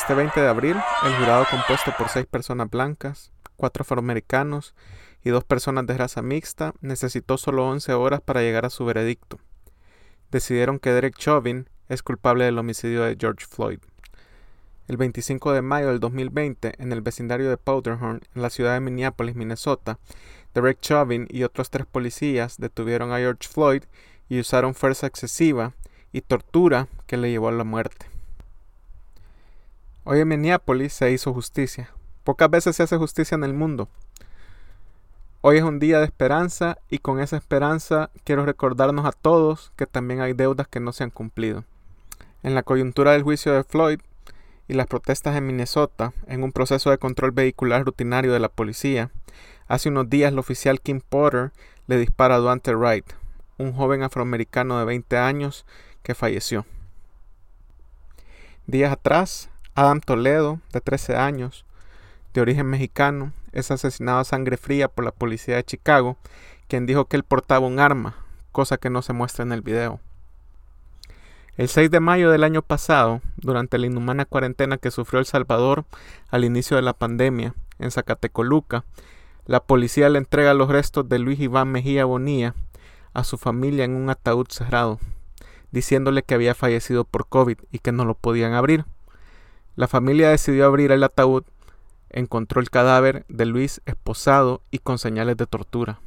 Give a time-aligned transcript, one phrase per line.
[0.00, 4.74] Este 20 de abril, el jurado compuesto por seis personas blancas, cuatro afroamericanos
[5.22, 9.38] y dos personas de raza mixta necesitó solo 11 horas para llegar a su veredicto.
[10.30, 13.78] Decidieron que Derek Chauvin es culpable del homicidio de George Floyd.
[14.88, 18.80] El 25 de mayo del 2020, en el vecindario de Powderhorn, en la ciudad de
[18.80, 19.98] Minneapolis, Minnesota,
[20.54, 23.82] Derek Chauvin y otros tres policías detuvieron a George Floyd
[24.30, 25.74] y usaron fuerza excesiva
[26.10, 28.09] y tortura que le llevó a la muerte.
[30.02, 31.90] Hoy en Minneapolis se hizo justicia.
[32.24, 33.86] Pocas veces se hace justicia en el mundo.
[35.42, 39.84] Hoy es un día de esperanza y con esa esperanza quiero recordarnos a todos que
[39.84, 41.64] también hay deudas que no se han cumplido.
[42.42, 44.00] En la coyuntura del juicio de Floyd
[44.68, 49.10] y las protestas en Minnesota, en un proceso de control vehicular rutinario de la policía,
[49.68, 51.52] hace unos días el oficial Kim Porter
[51.88, 53.04] le dispara a Duante Wright,
[53.58, 55.66] un joven afroamericano de 20 años
[56.02, 56.64] que falleció.
[58.66, 61.64] Días atrás, Adam Toledo, de 13 años,
[62.34, 66.18] de origen mexicano, es asesinado a sangre fría por la policía de Chicago,
[66.68, 68.14] quien dijo que él portaba un arma,
[68.52, 69.98] cosa que no se muestra en el video.
[71.56, 75.86] El 6 de mayo del año pasado, durante la inhumana cuarentena que sufrió El Salvador
[76.28, 78.84] al inicio de la pandemia, en Zacatecoluca,
[79.46, 82.54] la policía le entrega los restos de Luis Iván Mejía Bonilla
[83.14, 85.00] a su familia en un ataúd cerrado,
[85.70, 88.84] diciéndole que había fallecido por COVID y que no lo podían abrir.
[89.76, 91.44] La familia decidió abrir el ataúd
[92.10, 96.00] encontró el cadáver de Luis esposado y con señales de tortura.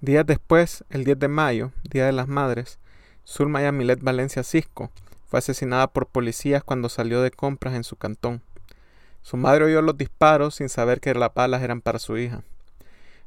[0.00, 2.78] Días después, el 10 de mayo, Día de las Madres,
[3.26, 4.90] Zulma Yamilet Valencia Cisco
[5.28, 8.42] fue asesinada por policías cuando salió de compras en su cantón.
[9.22, 12.42] Su madre oyó los disparos sin saber que las balas eran para su hija.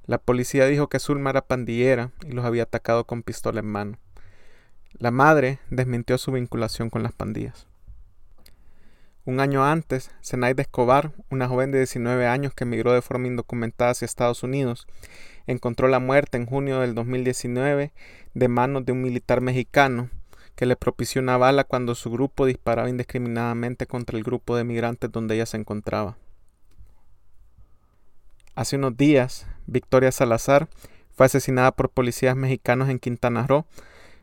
[0.06, 3.98] La policía dijo que Zulma era pandillera y los había atacado con pistola en mano.
[4.98, 7.68] La madre desmintió su vinculación con las pandillas.
[9.25, 13.91] Un año antes, Zenaida Escobar, una joven de 19 años que emigró de forma indocumentada
[13.91, 14.85] hacia Estados Unidos,
[15.47, 17.94] encontró la muerte en junio del 2019
[18.33, 20.09] de manos de un militar mexicano
[20.56, 25.09] que le propició una bala cuando su grupo disparaba indiscriminadamente contra el grupo de migrantes
[25.09, 26.17] donde ella se encontraba.
[28.56, 30.67] Hace unos días, Victoria Salazar
[31.16, 33.66] fue asesinada por policías mexicanos en Quintana Roo.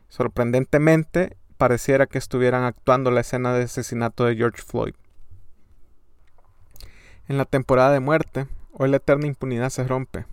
[0.09, 4.95] Sorprendentemente, pareciera que estuvieran actuando la escena de asesinato de George Floyd.
[7.27, 10.25] En la temporada de muerte, hoy la eterna impunidad se rompe.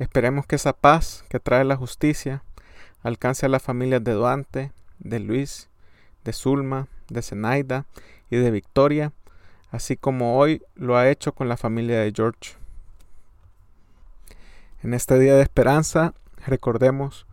[0.00, 2.42] Esperemos que esa paz que trae la justicia
[3.04, 5.68] alcance a las familias de Duante, de Luis,
[6.24, 7.86] de Zulma, de Zenaida
[8.28, 9.12] y de Victoria,
[9.70, 12.56] así como hoy lo ha hecho con la familia de George.
[14.82, 16.12] En este día de esperanza,
[16.44, 17.24] recordemos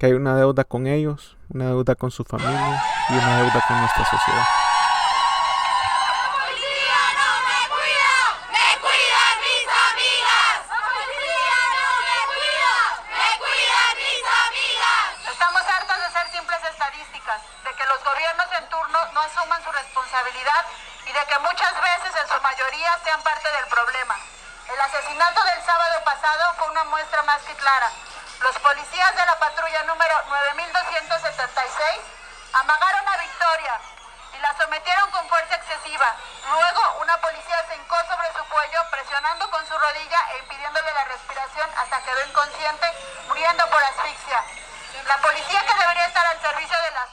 [0.00, 3.78] que hay una deuda con ellos, una deuda con su familia y una deuda con
[3.84, 4.48] nuestra sociedad.
[15.28, 19.70] Estamos hartos de ser simples estadísticas, de que los gobiernos en turno no asuman su
[19.70, 20.64] responsabilidad
[21.04, 24.16] y de que muchas veces en su mayoría sean parte del problema.
[24.64, 27.92] El asesinato del sábado pasado fue una muestra más que clara.
[28.40, 32.00] Los policías de la patrulla número 9276
[32.54, 33.80] amagaron a Victoria
[34.32, 36.16] y la sometieron con fuerza excesiva.
[36.50, 41.04] Luego, una policía se hincó sobre su cuello, presionando con su rodilla e impidiéndole la
[41.04, 42.86] respiración hasta quedó inconsciente,
[43.28, 44.42] muriendo por asfixia.
[45.06, 47.06] La policía que debería estar al servicio de la